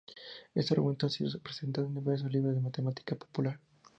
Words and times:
Este 0.55 0.73
argumento 0.73 1.05
ha 1.05 1.11
sido 1.11 1.39
presentado 1.39 1.85
en 1.85 1.93
diversos 1.93 2.31
libros 2.33 2.55
de 2.55 2.61
matemática 2.61 3.15
popular. 3.15 3.59